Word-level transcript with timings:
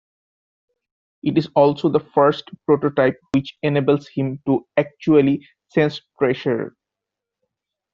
It 1.21 1.37
is 1.37 1.47
also 1.53 1.87
the 1.87 1.99
first 1.99 2.49
prototype 2.65 3.19
which 3.35 3.55
enables 3.61 4.07
him 4.07 4.41
to 4.47 4.65
actually 4.75 5.47
sense 5.67 6.01
pressure. 6.17 6.75